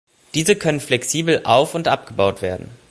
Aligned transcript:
Diese 0.33 0.55
können 0.55 0.79
flexibel 0.79 1.41
auf- 1.43 1.75
und 1.75 1.87
abgebaut 1.87 2.41
werden. 2.41 2.71